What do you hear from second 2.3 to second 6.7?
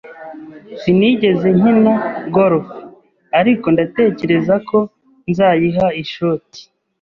golf, ariko ndatekereza ko nzayiha ishoti